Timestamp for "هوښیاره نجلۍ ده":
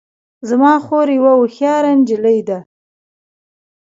1.39-2.59